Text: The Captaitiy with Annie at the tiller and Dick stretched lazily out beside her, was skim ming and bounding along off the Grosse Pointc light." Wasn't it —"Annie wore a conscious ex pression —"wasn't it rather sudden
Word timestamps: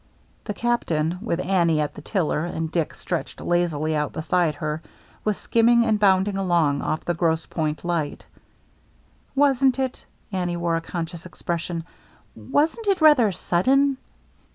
The 0.45 0.55
Captaitiy 0.55 1.21
with 1.21 1.39
Annie 1.39 1.79
at 1.79 1.93
the 1.93 2.01
tiller 2.01 2.43
and 2.43 2.71
Dick 2.71 2.95
stretched 2.95 3.39
lazily 3.39 3.95
out 3.95 4.13
beside 4.13 4.55
her, 4.55 4.81
was 5.23 5.37
skim 5.37 5.67
ming 5.67 5.85
and 5.85 5.99
bounding 5.99 6.37
along 6.37 6.81
off 6.81 7.05
the 7.05 7.13
Grosse 7.13 7.45
Pointc 7.45 7.83
light." 7.83 8.25
Wasn't 9.43 9.77
it 9.77 10.03
—"Annie 10.31 10.57
wore 10.57 10.75
a 10.75 10.81
conscious 10.81 11.27
ex 11.27 11.43
pression 11.43 11.83
—"wasn't 12.35 12.87
it 12.87 12.99
rather 12.99 13.31
sudden 13.31 13.97